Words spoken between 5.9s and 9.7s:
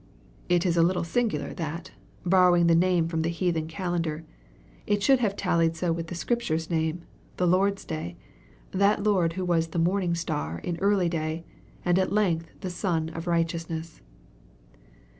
well with the Scripture name, the Lord's day that Lord who was